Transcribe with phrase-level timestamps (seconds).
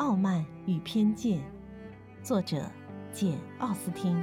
[0.00, 1.38] 傲慢与偏见》，
[2.24, 2.72] 作者
[3.12, 4.16] 简·奥斯汀。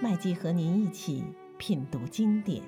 [0.00, 1.22] 麦基和您一起
[1.58, 2.62] 品读经典。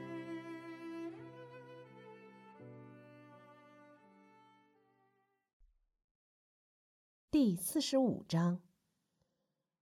[7.31, 8.61] 第四十五章，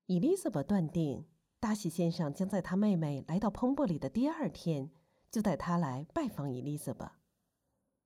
[0.07, 1.27] 伊丽莎白断定，
[1.59, 4.93] 达西先生将在他妹妹来到彭伯里的第二天，
[5.33, 7.11] 就带她来拜访伊丽莎白。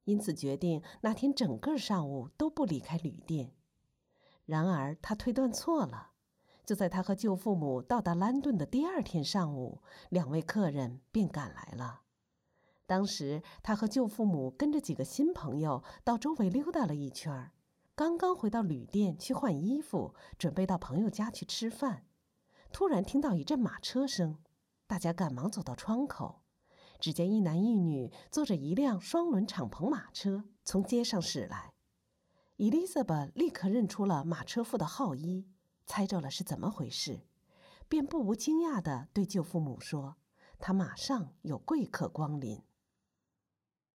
[0.04, 3.52] 因此决定那天整个上午都不离开旅店。
[4.50, 6.10] 然而他推断错了。
[6.66, 12.02] 就在他和舅父母到达兰顿的第二天上午，两位客人便赶来了。
[12.86, 17.52] 当时他和舅父母跟着几个新朋友到周围溜达了一圈，
[17.94, 22.04] 刚刚回到旅店去换衣服，准备到朋友家去吃饭，
[22.72, 24.38] 突然听到一阵马车声，
[24.88, 26.42] 大家赶忙走到窗口。
[26.98, 31.72] 只见一男一女坐着一辆双轮敞篷马车从街上驶来，
[32.60, 35.48] 伊丽莎白立刻认出了马车夫的号衣，
[35.86, 37.22] 猜着了是怎么回事，
[37.88, 40.18] 便不无惊讶地对舅父母说
[40.60, 42.62] ：“他马上有贵客光临。”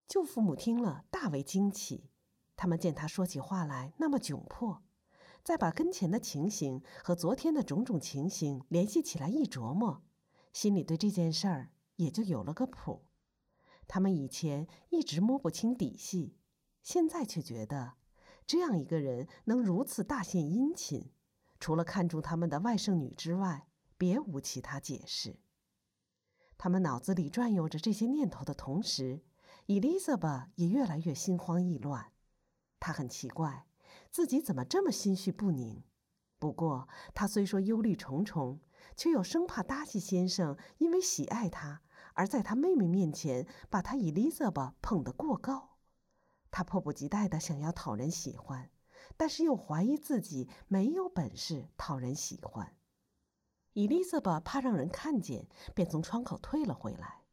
[0.07, 2.11] 舅父母听了大为惊奇，
[2.55, 4.83] 他们见他说起话来那么窘迫，
[5.43, 10.03] 再把跟前的情形和昨天的种种情形联系起来一琢磨，
[10.53, 11.71] 心里对这件事儿。
[11.95, 13.07] 也就有了个谱。
[13.87, 16.37] 他们以前一直摸不清底细，
[16.83, 17.93] 现在却觉得
[18.51, 21.13] 这样一个人能如此大献殷勤，
[21.57, 25.39] 除了看中他们的外甥女之外，别无其他解释。
[26.57, 29.23] 他们脑子里转悠着这些念头的同时，
[29.67, 32.11] 伊丽莎白也越来越心慌意乱。
[32.77, 33.67] 她很奇怪，
[34.09, 35.85] 自己怎么这么心绪不宁。
[36.37, 38.59] 不过，她虽说忧虑重重，
[38.97, 41.83] 却又生怕达西先生因为喜爱她。
[42.15, 45.70] 而在他妹妹面前，把他伊丽莎白捧得过高，
[46.61, 48.69] 他迫不及待地想要讨人喜欢，
[49.17, 52.75] 但是又怀疑自己没有本事讨人喜欢。
[53.73, 57.23] 伊丽莎白怕让人看见，便从窗口退了回来。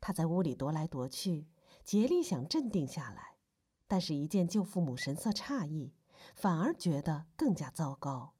[0.00, 1.46] 她在屋里踱来踱去，
[1.84, 3.36] 竭力想镇定下来，
[3.86, 5.92] 但是，一见舅父母神色诧异，
[6.34, 8.32] 反而觉得更加糟糕。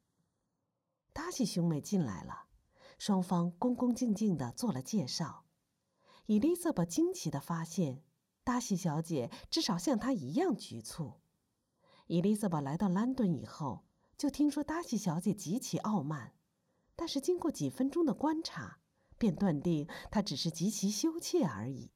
[1.13, 2.47] 达西兄妹进来了，
[2.97, 5.45] 双方恭恭敬敬地做了介绍。
[6.25, 8.03] 伊丽莎白惊奇地发现，
[8.51, 11.21] 达西小姐至少像她一样局促。
[12.09, 13.85] 伊丽莎白来到兰顿以后，
[14.19, 16.35] 就听说达西小姐极其傲慢，
[16.97, 18.81] 但是经过几分钟的观察，
[19.17, 21.93] 便断定她只是极其羞怯而已。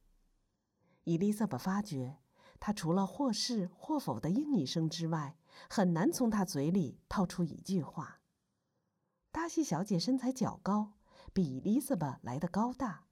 [1.03, 2.19] 伊丽莎白发觉，
[2.61, 5.37] 她除了或是或否的应一声之外，
[5.69, 8.21] 很难从她嘴里套出一句话。
[9.33, 10.93] 达西小姐身材较高，
[11.33, 13.07] 比伊丽莎白来的高大。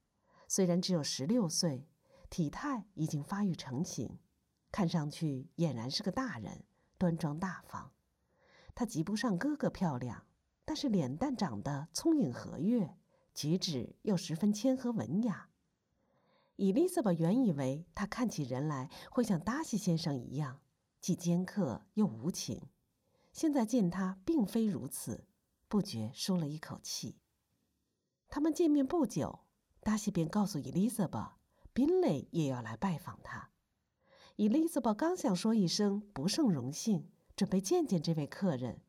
[0.47, 1.89] 虽然只有十六岁，
[2.33, 4.17] 体态已经发育成型，
[4.71, 6.63] 看上去俨然是个大人，
[6.97, 7.91] 端庄大方。
[8.73, 10.25] 她及不上哥哥漂亮，
[10.65, 12.97] 但是脸蛋长得聪颖和悦，
[13.35, 15.51] 举止又十分谦和文雅。
[16.55, 20.59] 伊丽莎白原以为她看起人来会像达西先生一样，
[20.99, 22.67] 既尖刻又无情，
[23.31, 25.27] 现在见他并非如此，
[25.67, 27.19] 不觉舒了一口气。
[28.27, 29.41] 他们见面不久。
[29.81, 31.37] 达西便告诉伊丽莎白，
[31.73, 33.49] 宾蕾也要来拜访他。
[34.35, 38.81] 伊丽莎白刚想说一声不胜荣幸，准备见见这位客人，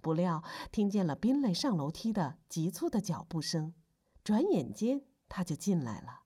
[0.00, 0.42] 不料
[0.72, 3.74] 听见了宾蕾上楼梯的急促的脚步声，
[4.24, 6.22] 转眼间他就进来了。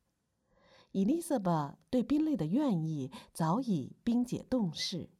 [0.92, 5.10] 伊丽莎白对宾蕾的愿意早已冰解冻释，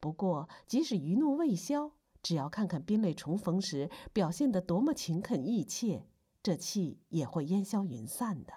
[0.00, 6.08] 不过即使余怒未消，只要看看宾蕾重逢时表现得多么勤恳意切。
[6.42, 8.52] 这气也会烟消云散的。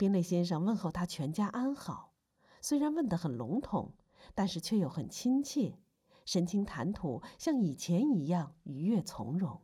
[0.00, 2.14] 宾类先生问候他全家安好，
[2.62, 3.92] 虽然问得很笼统，
[4.34, 5.78] 但是却又很亲切，
[6.24, 9.60] 神情谈吐像以前一样愉悦从容。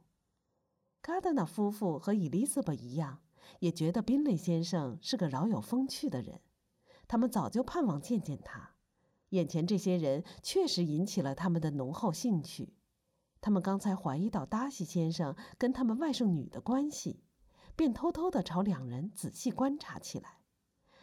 [1.01, 3.21] 卡德纳夫妇和伊丽莎白一样，
[3.61, 6.43] 也觉得宾类先生是个饶有风趣的人，
[7.09, 8.73] 他们早就盼望见见他。
[9.31, 12.75] 眼前这些人确实引起了他们的浓厚兴趣。
[13.41, 17.23] 他们刚才怀疑到达西先生跟他们外甥女的关系，
[17.77, 20.41] 便偷偷地朝两人仔细观察起来，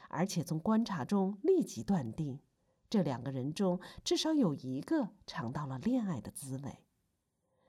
[0.09, 2.39] 而且从观察中立即断定，
[2.89, 6.79] 这两个人中至少有一个尝到了恋爱的滋味。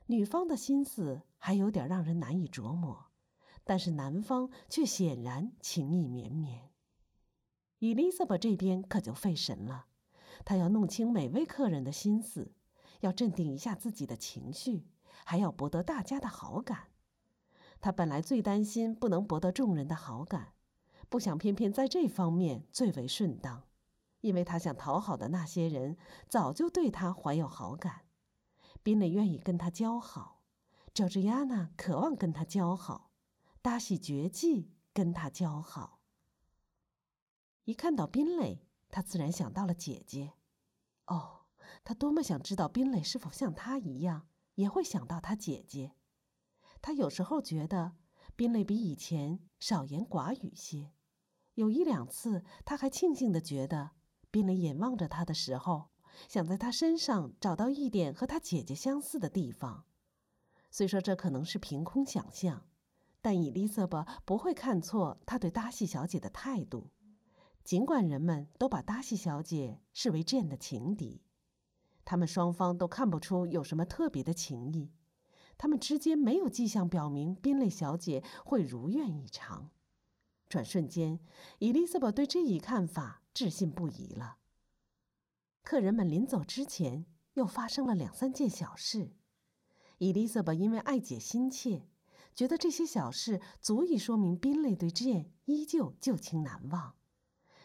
[0.06, 3.06] 女方的心思还有点让人难以琢磨，
[3.62, 6.70] 但是男方却显然情意绵绵。
[7.78, 9.86] 伊丽莎白这边可就费神了，
[10.44, 12.54] 她要弄清每位客人的心思。
[13.00, 14.86] 要镇定一下自己的情绪，
[15.26, 16.88] 还要博得大家的好感。
[17.84, 20.54] 他本来最担心不能博得众人的好感，
[21.10, 23.64] 不想偏偏在这方面最为顺当，
[24.22, 28.06] 因为他想讨好的那些人早就对他怀有好感。
[28.82, 30.40] 宾蕾愿意跟他交好，
[30.94, 33.10] 乔治亚娜渴望跟他交好，
[33.60, 36.00] 达西绝技跟他交好。
[37.64, 40.32] 一看到宾蕾，他自然想到了姐姐。
[41.08, 41.42] 哦，
[41.84, 45.92] 他多么想知道宾蕾是否像他一样，也会想到他姐姐。
[46.84, 47.92] 他有时候觉得
[48.36, 50.92] 宾蕾比以前少言寡语些，
[51.54, 53.92] 有一两次他还庆幸的觉得，
[54.30, 55.88] 宾蕾眼望着他的时候。
[56.28, 59.86] 想在他身上找到一点和他姐姐相似的地方，
[60.70, 62.66] 虽说这可能是凭空想象，
[63.22, 66.90] 但伊丽莎白不会看错他对达西小姐的态度。
[67.64, 71.22] 尽管人们都把达西小姐视为 Jane 的情敌，
[72.04, 74.92] 他们双方都看不出有什么特别的情谊，
[75.56, 79.70] 他们之间没有迹象表明宾蕾小姐会如愿以偿。
[80.48, 81.18] 转瞬间，
[81.58, 84.36] 伊丽莎白对这一看法置信不疑了。
[85.62, 89.12] 客人们临走之前，又发生了两三件小事。
[89.98, 91.88] 伊丽莎白因为爱姐心切，
[92.34, 96.94] 觉得这些小事足以说明宾蕾对 Jane 依旧旧情难忘。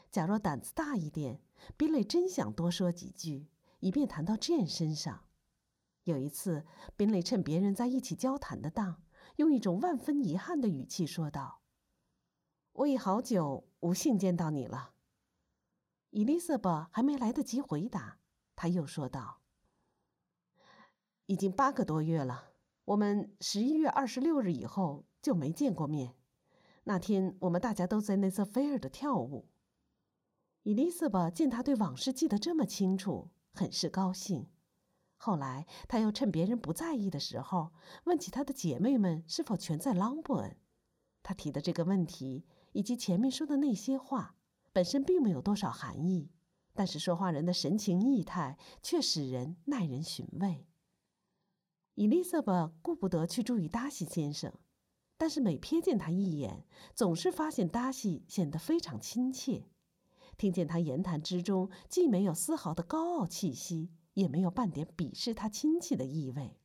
[0.09, 1.41] 假若胆子大一点，
[1.75, 3.47] 宾蕾真想多说几句，
[3.79, 5.25] 以便谈到 Jane 身上。
[6.09, 6.65] 有一次，
[6.97, 9.01] 宾蕾趁别人在一起交谈的当，
[9.37, 11.61] 用一种万分遗憾的语气说道
[12.73, 14.93] ：“我已好久无幸见到你了。”
[16.11, 18.17] 伊丽莎白还没来得及回答，
[18.55, 19.41] 他又说道
[21.27, 22.53] ：“已经八个多月了，
[22.85, 26.15] 我们十一月二十六日以后就没见过面。
[26.85, 29.47] 那天我们大家都在内瑟菲尔的跳舞。”
[30.63, 34.47] 伊丽莎白见他对往事记得这么清楚，很是高兴。
[35.21, 37.73] 后来他又趁别人不在意的时候，
[38.05, 40.55] 问起他的姐妹们是否全在朗伯恩。
[41.21, 44.37] 他提的这个问题，以及前面说的那些话。
[44.71, 46.29] 本身并没有多少含义，
[46.73, 50.67] 但是说话人的神情意态却使人耐人寻味。
[51.95, 54.53] 伊丽莎白顾不得去注意达西先生，
[55.17, 59.65] 但是每瞥见他一眼，总是发现达西显得非常亲切。
[60.37, 66.59] 听见他言谈之中既没有丝毫的高傲气息，也没有半点鄙视他亲戚的意味，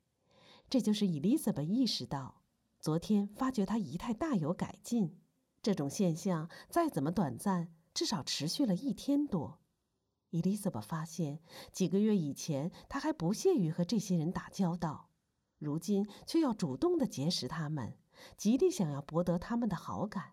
[0.68, 2.42] 这就是伊丽莎白意识到，
[2.80, 5.18] 昨天发觉他仪态大有改进。
[5.62, 7.74] 这种现象再怎么短暂。
[7.94, 9.60] 至少持续了一天多。
[10.30, 11.38] 伊丽莎白发现，
[11.70, 15.10] 几个月以前她还不屑于和这些人打交道，
[15.60, 17.96] 如今却要主动的结识他们，
[18.36, 20.32] 极力想要博得他们的好感。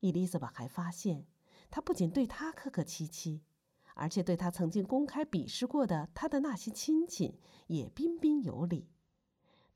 [0.00, 1.28] 伊丽莎白还发现，
[1.70, 3.44] 他不仅对他客客气气，
[3.94, 8.88] 而且对他曾经公开鄙视过的他的那些亲戚也彬彬有礼。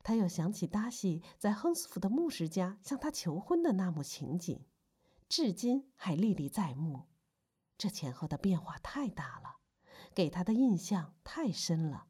[0.03, 4.65] 他又想起达西在亨斯福的牧师家向他求婚的那幕情景。
[5.27, 7.07] 至今还历历在目，
[7.77, 9.57] 这前后的变化太大了，
[10.15, 12.07] 给他的印象太深了，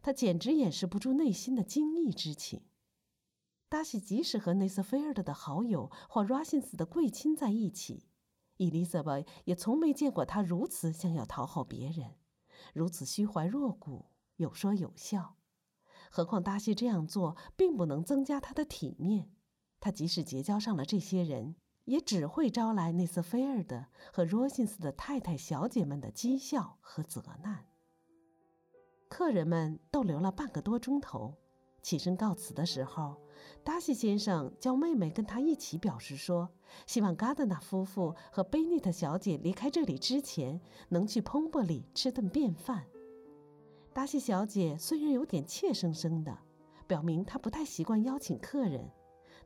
[0.00, 2.62] 他简直掩饰不住内心的惊异之情。
[3.68, 8.04] 达西即使和内瑟菲尔德的好友或 r a s i n s 的贵亲在一起，
[8.56, 12.16] 伊丽莎白也从没见过他如此想要讨好别人，
[12.72, 14.06] 如此虚怀若谷，
[14.36, 15.36] 有说有笑。
[16.10, 19.30] 何况达西这样做并不能增加他的体面，
[19.80, 21.56] 他即使结交上了这些人。
[21.84, 27.66] 也只会招来内斯菲尔德和罗辛斯的太太、小姐们的讥笑和责难。
[29.10, 31.36] 客人们逗留了半个多钟头，
[31.84, 33.14] 起身告辞的时候，
[33.62, 36.48] 达西先生叫妹妹跟他一起表示说，
[36.86, 42.86] 希望嘎德纳夫妇和贝内特小姐离开这里之前，能去彭博里吃顿便饭。
[43.92, 46.38] 达西小姐虽然有点怯生生的，
[46.86, 48.90] 表明她不太习惯邀请客人，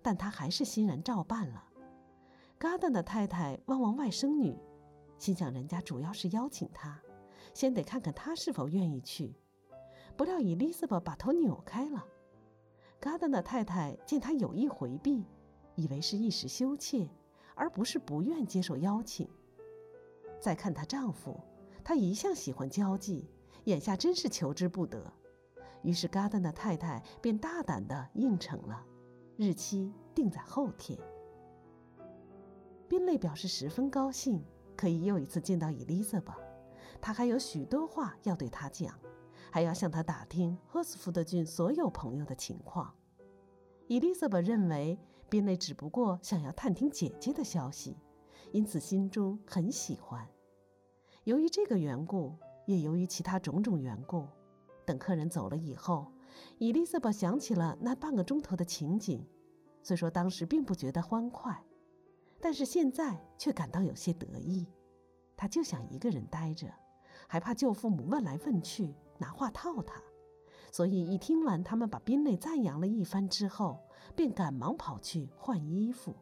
[0.00, 1.64] 但她还是欣然照办了。
[2.56, 4.56] 嘎达的太太望望外甥女，
[5.18, 7.02] 心想人家主要是邀请她，
[7.52, 9.34] 先得看看她是否愿意去。
[10.16, 12.06] 不料伊丽莎白把头扭开了。
[13.00, 15.24] 嘎达的太太见她有意回避，
[15.76, 17.08] 以为是一时羞怯，
[17.54, 19.28] 而不是不愿接受邀请。
[20.40, 21.40] 再看她丈夫，
[21.84, 23.30] 他一向喜欢交际，
[23.64, 25.12] 眼下真是求之不得。
[25.82, 28.84] 于是嘎达的太太便大胆地应承了，
[29.36, 30.98] 日期定在后天。
[32.88, 34.42] 宾利表示十分高兴，
[34.76, 36.34] 可以又一次见到伊丽莎白。
[37.00, 38.98] 他还有许多话要对她讲，
[39.50, 42.94] 还要向他打听赫斯福德郡所有朋友的情况。
[43.86, 47.96] 伊丽莎白认为宾内只不过想要探听姐姐的消息，
[48.52, 50.28] 因此心中很喜欢。
[51.24, 52.36] 由于这个缘故，
[52.66, 54.26] 也由于其他种种缘故，
[54.84, 56.12] 等客人走了以后，
[56.58, 59.26] 伊丽莎白想起了那半个钟头的情景，
[59.82, 61.64] 虽说当时并不觉得欢快。
[62.40, 64.66] 但是现在却感到有些得意，
[65.36, 66.72] 他就想一个人待着，
[67.26, 70.02] 还怕舅父母问来问去拿话套他，
[70.72, 73.80] 所以一听完他们把宾内赞扬了一番之后，
[74.16, 76.16] 便赶忙跑去换衣服。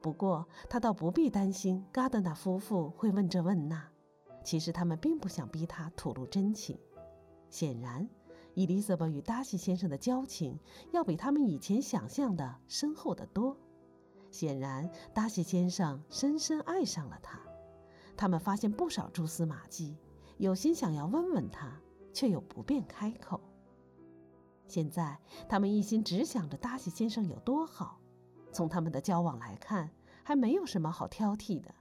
[0.00, 3.90] 不过他倒不必担心嘎德纳夫妇会问这问那，
[4.44, 6.78] 其实他们并不想逼他吐露真情。
[7.50, 8.08] 显然，
[8.54, 10.58] 伊丽莎白与达西先生的交情
[10.92, 13.56] 要比他们以前想象的深厚得多。
[14.30, 17.40] 显然，达西先生深深爱上了他。
[18.16, 19.96] 他们发现不少蛛丝马迹，
[20.38, 21.80] 有心想要问问他，
[22.12, 23.40] 却又不便开口。
[24.66, 28.00] 现在，他们一心只想着达西先生有多好。
[28.52, 29.90] 从他们的交往来看，
[30.22, 31.74] 还没有什么好挑剔的。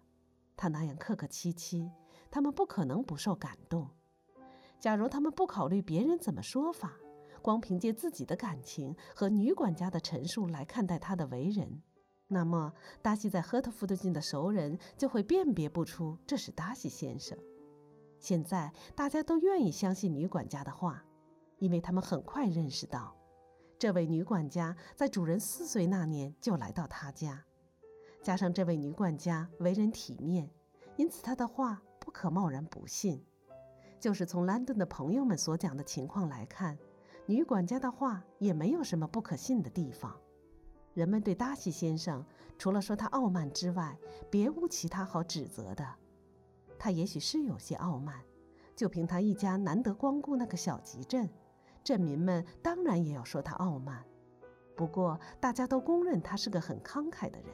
[0.56, 1.92] 他那样客客气气，
[2.32, 3.90] 他们不可能不受感动。
[4.80, 6.94] 假如他们不考虑别人怎么说法，
[7.42, 11.82] 光凭借自己的感情和女管家的陈述来看待他的为人，
[12.28, 12.72] 那么
[13.02, 17.38] 达西在赫特福德郡的熟人就会辨别不出这是达西先生。
[18.25, 21.05] 现在大家都愿意相信女管家的话，
[21.60, 23.15] 因为他们很快认识到。
[23.77, 27.46] 这位女管家在主人四岁那年就来到他家，
[28.24, 30.50] 加上这位女管家为人体面，
[30.96, 33.24] 因此她的话不可贸然不信。
[34.00, 36.75] 就是从兰顿的朋友们所讲的情况来看，
[37.27, 40.20] 女管家的话也没有什么不可信的地方。
[40.96, 42.25] 人们对达西先生
[42.58, 43.96] 除了说他傲慢之外，
[44.32, 45.86] 别无其他好指责的。
[46.86, 48.24] 他也许是有些傲慢，
[48.75, 51.27] 就凭他一家难得光顾那个小集镇。
[51.84, 54.06] 镇民们当然也要说他傲慢，
[54.75, 57.50] 不过大家都公认他是个很慷慨的人，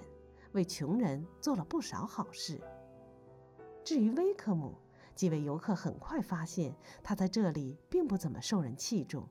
[0.51, 2.59] 为穷人做了不少好事。
[3.85, 4.75] 至于威克姆，
[5.15, 9.25] 几位游客很快发现他在这里并不怎么受人器重。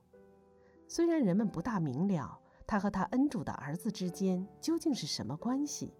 [0.87, 5.93] 虽然人们不大明了他和他恩主的儿子之间究竟是什么关系，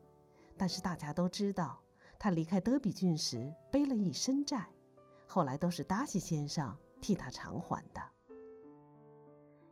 [0.57, 1.83] 但是大家都知道
[2.23, 4.69] 他离开德比郡时背了一身债，
[5.25, 8.01] 后来都是达西先生替他偿还的。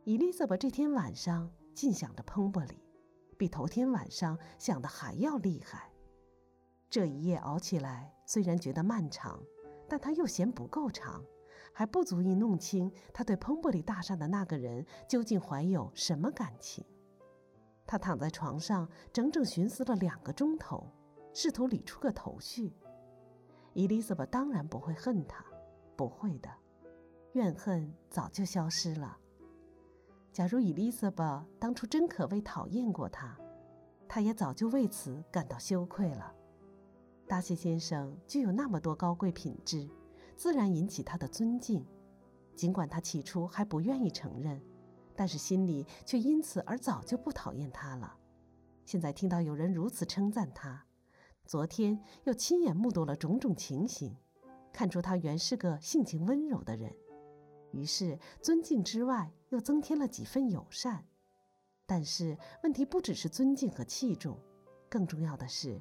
[0.02, 2.82] 伊丽莎白这天晚上尽想着彭伯里，
[3.38, 5.92] 比头天晚上想的还要厉害。
[6.90, 9.40] 这一夜熬起来，虽然觉得漫长，
[9.88, 11.24] 但他又嫌不够长，
[11.72, 16.84] 还不足以弄清他对彭伯里大厦的那个人究竟怀有什么感情。
[17.86, 20.90] 他躺在床上，整整寻思了两个钟头，
[21.32, 22.72] 试图理出个头绪。
[23.72, 25.44] 伊丽莎白当然不会恨他，
[25.96, 26.50] 不会的，
[27.32, 29.16] 怨恨早就消失了。
[30.32, 33.36] 假如伊丽莎白当初真可谓讨厌过他，
[34.08, 36.34] 他也早就为此感到羞愧了。
[37.28, 39.88] 达西先生具有那么多高贵品质，
[40.36, 41.86] 自然引起他的尊敬。
[42.56, 44.60] 尽管他起初还不愿意承认，
[45.14, 48.16] 但是心里却因此而早就不讨厌他了。
[48.84, 50.84] 现在听到有人如此称赞他，
[51.46, 54.16] 昨天又亲眼目睹了种种情形，
[54.72, 56.94] 看出他原是个性情温柔的人。
[57.72, 61.04] 于是，尊敬之外，又增添了几分友善。
[61.86, 64.38] 但是，问题不只是尊敬和器重，
[64.88, 65.80] 更重要的是，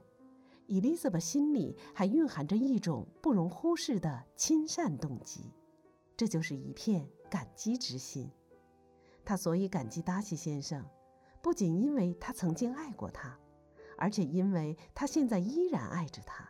[0.65, 5.51] 伊丽莎白心里还蕴含着一种不容忽视的亲善动机，
[6.17, 8.29] 这就是一片感激之心。
[9.23, 10.83] 他所以感激达西先生，
[11.43, 13.39] 不仅因为他曾经爱过他，
[13.99, 16.49] 而且因为他现在依然爱着他。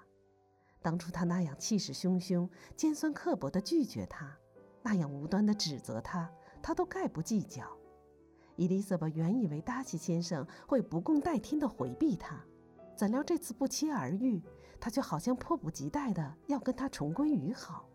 [0.82, 4.38] 当初他那样气势汹汹、尖酸刻薄地拒绝他。
[4.82, 7.65] 那样无端的指责他，他都概不计较。
[8.56, 12.41] 伊丽莎白原以为达西先生会不共戴天的回避他，
[12.96, 14.41] 怎料这次不期而遇，
[14.79, 17.89] 他却好像迫不及待的要跟他重归于好。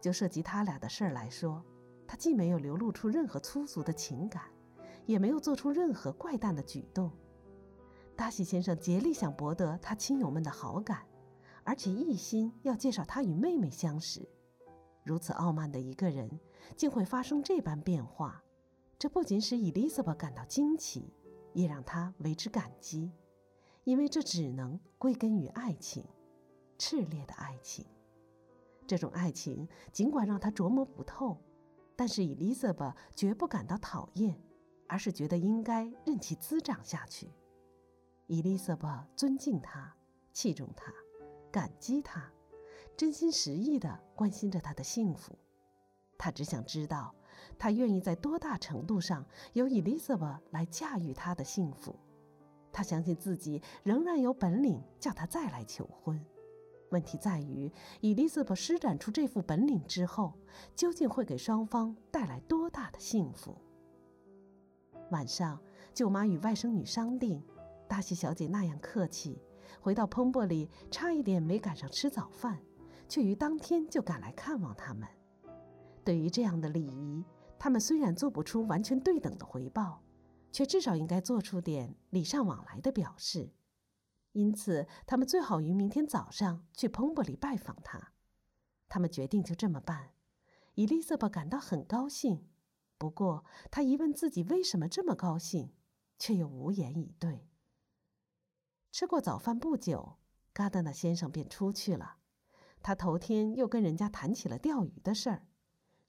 [0.00, 1.64] 就涉及他俩的事儿来说，
[2.06, 4.42] 他既没有流露出任何粗俗的情感，
[5.06, 7.10] 也没有做出任何怪诞的举动。
[8.14, 11.06] 达西先生竭力想博得他亲友们的好感，
[11.64, 14.26] 而且一心要介绍他与妹妹相识。
[15.02, 16.40] 如此傲慢的一个人，
[16.76, 18.42] 竟会发生这般变化，
[18.98, 21.12] 这不仅使伊丽莎白感到惊奇，
[21.52, 23.12] 也让她为之感激，
[23.84, 26.04] 因为这只能归根于爱情，
[26.78, 27.84] 炽烈的爱情。
[28.86, 31.36] 这种爱情尽管让她琢磨不透，
[31.96, 34.40] 但是伊丽莎白绝不感到讨厌，
[34.86, 37.28] 而是觉得应该任其滋长下去。
[38.26, 39.94] 伊丽莎白尊敬他，
[40.32, 40.92] 器重他，
[41.52, 42.30] 感激他。
[42.96, 45.36] 真心实意地关心着他的幸福，
[46.16, 47.14] 他只想知道，
[47.58, 51.94] 他愿意在多大程度上由伊丽莎白来驾驭他的幸福。
[52.72, 56.24] 他相信自己仍然有本领叫他再来求婚。
[56.90, 60.32] 问题在于，伊丽莎白施展出这副本领之后，
[60.74, 63.58] 究竟会给双方带来多大的幸福？
[65.10, 65.60] 晚上，
[65.92, 67.42] 舅妈与外甥女商定，
[67.94, 69.40] 达西小姐那样客气，
[69.80, 72.60] 回到彭博里差一点没赶上吃早饭。
[73.08, 75.08] 却于当天就赶来看望他们。
[76.02, 77.24] 对于这样的礼仪，
[77.56, 80.02] 他们虽然做不出完全对等的回报，
[80.50, 83.52] 却至少应该做出点礼尚往来的表示。
[84.32, 88.12] 因此，他们最好于明天早上去彭博里拜访他。
[88.88, 90.14] 他们决定就这么办。
[90.74, 92.48] 伊丽莎白感到很高兴，
[92.98, 95.70] 不过她一问自己为什么这么高兴，
[96.18, 97.46] 却又无言以对。
[98.94, 100.18] 吃过早饭不久，
[100.52, 102.18] 嘎达纳先生便出去了。
[102.80, 105.48] 他头天又跟人家谈起了钓鱼的事儿，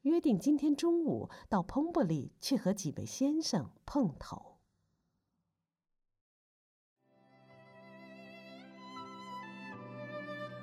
[0.02, 4.60] 约定今天中午到彭布里去和几位先生碰头。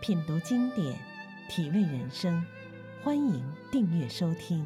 [0.00, 0.96] 品读经典，
[1.50, 2.46] 体味人生，
[3.02, 4.64] 欢迎订阅收听。